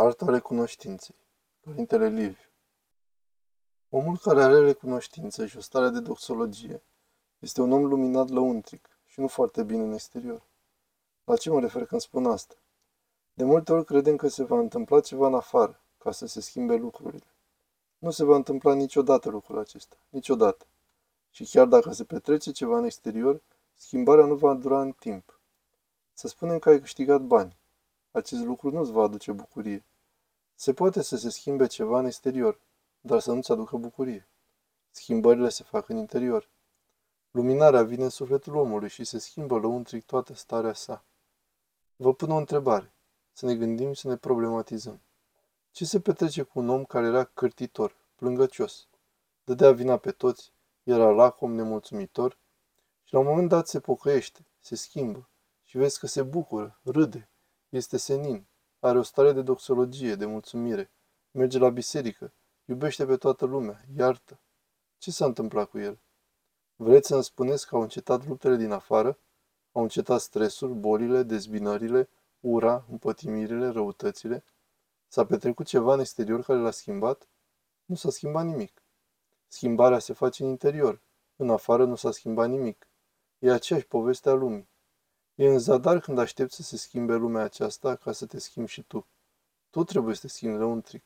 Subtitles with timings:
[0.00, 1.14] Arta recunoștinței.
[1.60, 2.50] Părintele Liviu.
[3.88, 6.82] Omul care are recunoștință și o stare de doxologie
[7.38, 10.42] este un om luminat lăuntric și nu foarte bine în exterior.
[11.24, 12.54] La ce mă refer când spun asta?
[13.34, 16.74] De multe ori credem că se va întâmpla ceva în afară, ca să se schimbe
[16.74, 17.34] lucrurile.
[17.98, 20.66] Nu se va întâmpla niciodată lucrul acesta, niciodată.
[21.30, 23.42] Și chiar dacă se petrece ceva în exterior,
[23.74, 25.40] schimbarea nu va dura în timp.
[26.12, 27.57] Să spunem că ai câștigat bani.
[28.18, 29.84] Acest lucru nu îți va aduce bucurie.
[30.54, 32.60] Se poate să se schimbe ceva în exterior,
[33.00, 34.28] dar să nu-ți aducă bucurie.
[34.90, 36.48] Schimbările se fac în interior.
[37.30, 41.04] Luminarea vine în sufletul omului și se schimbă lăuntric toată starea sa.
[41.96, 42.92] Vă pun o întrebare.
[43.32, 45.00] Să ne gândim și să ne problematizăm.
[45.70, 48.86] Ce se petrece cu un om care era cârtitor, plângăcios?
[49.44, 52.38] Dădea vina pe toți, era lacom, nemulțumitor
[53.04, 55.28] și la un moment dat se pocăiește, se schimbă
[55.64, 57.28] și vezi că se bucură, râde,
[57.68, 58.46] este senin,
[58.78, 60.90] are o stare de doxologie, de mulțumire,
[61.30, 62.32] merge la biserică,
[62.64, 64.40] iubește pe toată lumea, iartă.
[64.98, 65.98] Ce s-a întâmplat cu el?
[66.76, 69.18] Vreți să-mi spuneți că au încetat luptele din afară?
[69.72, 72.08] Au încetat stresul, bolile, dezbinările,
[72.40, 74.44] ura, împătimirile, răutățile?
[75.08, 77.28] S-a petrecut ceva în exterior care l-a schimbat?
[77.84, 78.82] Nu s-a schimbat nimic.
[79.46, 81.02] Schimbarea se face în interior.
[81.36, 82.88] În afară nu s-a schimbat nimic.
[83.38, 84.68] E aceeași poveste a lumii.
[85.40, 88.82] E în zadar când aștepți să se schimbe lumea aceasta ca să te schimbi și
[88.82, 89.06] tu.
[89.70, 91.02] Tu trebuie să te schimbi lăuntric.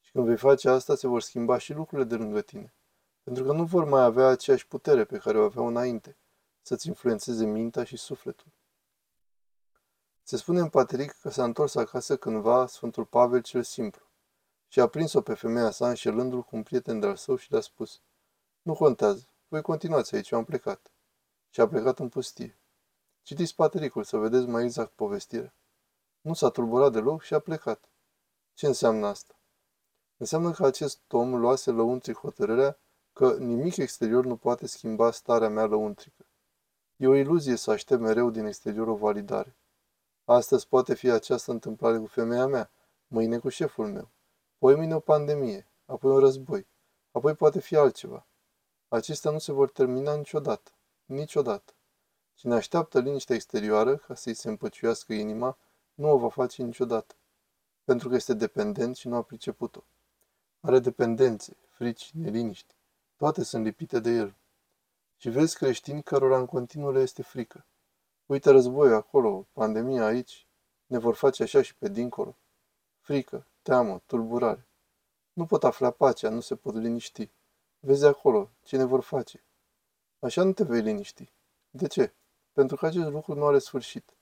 [0.00, 2.74] Și când vei face asta, se vor schimba și lucrurile de lângă tine.
[3.22, 6.16] Pentru că nu vor mai avea aceeași putere pe care o aveau înainte,
[6.62, 8.46] să-ți influențeze mintea și sufletul.
[10.22, 14.06] Se spune în Patrick că s-a întors acasă cândva Sfântul Pavel cel Simplu
[14.68, 18.00] și a prins-o pe femeia sa înșelându-l cu un prieten de-al său și le-a spus
[18.62, 20.90] Nu contează, voi continuați aici, eu am plecat.
[21.50, 22.58] Și a plecat în pustie.
[23.26, 25.54] Citiți patericul să vedeți mai exact povestirea.
[26.20, 27.88] Nu s-a tulburat deloc și a plecat.
[28.54, 29.34] Ce înseamnă asta?
[30.16, 32.78] Înseamnă că acest om luase lăuntric hotărârea
[33.12, 36.26] că nimic exterior nu poate schimba starea mea lăuntrică.
[36.96, 39.56] E o iluzie să aștept mereu din exterior o validare.
[40.24, 42.70] Astăzi poate fi această întâmplare cu femeia mea,
[43.06, 44.08] mâine cu șeful meu,
[44.56, 46.66] apoi mâine o pandemie, apoi un război,
[47.12, 48.26] apoi poate fi altceva.
[48.88, 50.70] Acestea nu se vor termina niciodată.
[51.04, 51.75] Niciodată.
[52.36, 55.58] Cine așteaptă liniștea exterioară ca să-i se împăciuiască inima,
[55.94, 57.14] nu o va face niciodată,
[57.84, 59.84] pentru că este dependent și nu a priceput-o.
[60.60, 62.74] Are dependențe, frici, neliniști.
[63.16, 64.34] Toate sunt lipite de el.
[65.16, 67.64] Și vezi creștini cărora în continuu le este frică.
[68.26, 70.46] Uite războiul acolo, pandemia aici,
[70.86, 72.36] ne vor face așa și pe dincolo.
[73.00, 74.66] Frică, teamă, tulburare.
[75.32, 77.30] Nu pot afla pacea, nu se pot liniști.
[77.80, 79.44] Vezi acolo, ce ne vor face.
[80.18, 81.32] Așa nu te vei liniști.
[81.70, 82.12] De ce?
[82.56, 84.16] Pentru că acest lucru nu are sfârșit.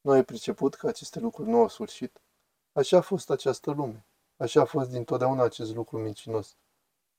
[0.00, 2.20] Nu ai priceput că aceste lucruri nu au sfârșit?
[2.72, 4.06] Așa a fost această lume.
[4.36, 6.56] Așa a fost dintotdeauna acest lucru mincinos.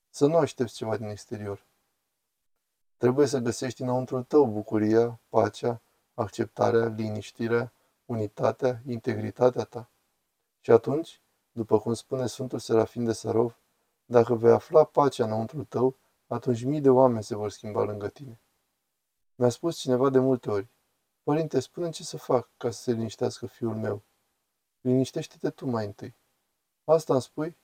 [0.09, 1.65] Să nu aștepți ceva din exterior.
[2.97, 5.81] Trebuie să găsești înăuntru tău bucuria, pacea,
[6.13, 7.73] acceptarea, liniștirea,
[8.05, 9.89] unitatea, integritatea ta.
[10.59, 13.57] Și atunci, după cum spune Sfântul Serafin de Sarov,
[14.05, 15.95] dacă vei afla pacea înăuntru tău,
[16.27, 18.37] atunci mii de oameni se vor schimba lângă tine.
[19.35, 20.73] Mi-a spus cineva de multe ori,
[21.23, 24.03] Părinte, spune ce să fac ca să se liniștească fiul meu.
[24.81, 26.15] Liniștește-te tu mai întâi.
[26.83, 27.57] Asta îmi spui?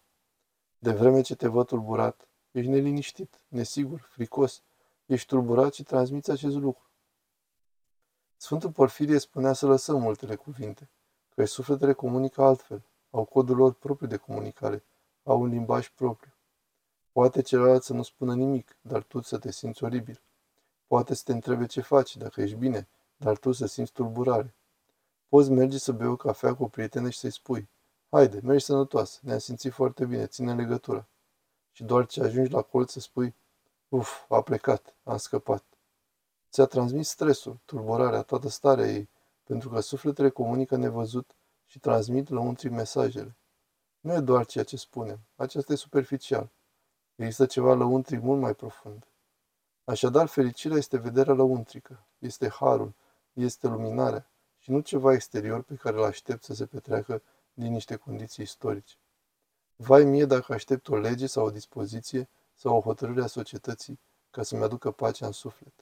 [0.78, 4.64] De vreme ce te văd tulburat, ești neliniștit, nesigur, fricos,
[5.06, 6.90] ești tulburat și transmiți acest lucru.
[8.38, 10.90] Sfântul Porfirie spunea să lăsăm multele cuvinte,
[11.30, 14.86] că sufletele comunică altfel, au codul lor propriu de comunicare,
[15.24, 16.34] au un limbaj propriu.
[17.12, 20.22] Poate celălalt să nu spună nimic, dar tu să te simți oribil.
[20.90, 24.56] Poate să te întrebe ce faci, dacă ești bine, dar tu să simți tulburare.
[25.28, 27.70] Poți merge să bei o cafea cu o prietenă și să-i spui,
[28.10, 31.08] haide, mergi sănătoasă, ne-am simțit foarte bine, ține legătura.
[31.72, 33.36] Și doar ce ajungi la colț să spui,
[33.90, 35.64] uf, a plecat, am scăpat.
[36.52, 39.10] Ți-a transmis stresul, tulburarea, toată starea ei,
[39.44, 41.36] pentru că sufletele comunică nevăzut
[41.66, 43.36] și transmit lăuntri mesajele.
[44.00, 46.50] Nu e doar ceea ce spunem, acesta e superficial.
[47.16, 49.09] Există ceva lăuntric mult mai profund.
[49.90, 52.94] Așadar, fericirea este vederea lăuntrică, este harul,
[53.34, 57.22] este luminarea și nu ceva exterior pe care îl aștept să se petreacă
[57.54, 58.96] din niște condiții istorice.
[59.76, 64.00] Vai mie dacă aștept o lege sau o dispoziție sau o hotărâre a societății
[64.30, 65.74] ca să-mi aducă pacea în suflet.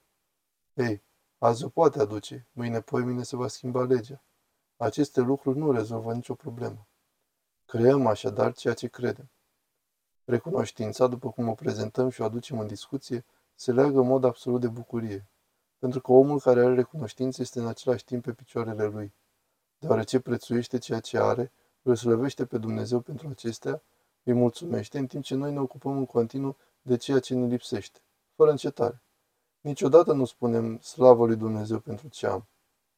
[0.73, 1.03] Ei,
[1.37, 4.23] azi o poate aduce, mâine poi mine se va schimba legea.
[4.77, 6.87] Aceste lucruri nu rezolvă nicio problemă.
[7.65, 9.29] Creăm așadar ceea ce credem.
[10.25, 13.25] Recunoștința, după cum o prezentăm și o aducem în discuție,
[13.59, 15.29] se leagă în mod absolut de bucurie,
[15.77, 19.13] pentru că omul care are recunoștință este în același timp pe picioarele lui.
[19.79, 21.51] Deoarece prețuiește ceea ce are,
[21.81, 23.83] îl slăvește pe Dumnezeu pentru acestea,
[24.23, 27.99] îi mulțumește, în timp ce noi ne ocupăm în continuu de ceea ce ne lipsește,
[28.35, 29.03] fără încetare.
[29.61, 32.47] Niciodată nu spunem slavă lui Dumnezeu pentru ce am.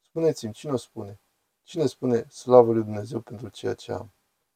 [0.01, 1.19] Spuneți-mi, cine o spune?
[1.63, 4.13] Cine spune slavă lui Dumnezeu pentru ceea ce am?